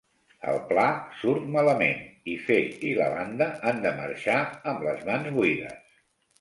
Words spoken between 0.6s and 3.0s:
pla surt malament, i Fait i